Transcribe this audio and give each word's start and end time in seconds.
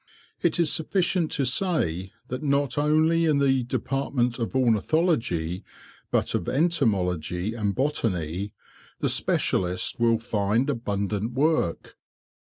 It 0.41 0.59
is 0.59 0.71
sufficient 0.71 1.31
to 1.33 1.45
say 1.45 2.11
that 2.29 2.41
not 2.41 2.75
only 2.75 3.25
in 3.25 3.37
the 3.37 3.61
department 3.61 4.39
of 4.39 4.55
ornithology, 4.55 5.63
but 6.09 6.33
of 6.33 6.49
entomology 6.49 7.53
and 7.53 7.75
botany, 7.75 8.51
the 8.99 9.09
specialist 9.09 9.99
will 9.99 10.17
find 10.17 10.71
abundant 10.71 11.33
work. 11.33 11.97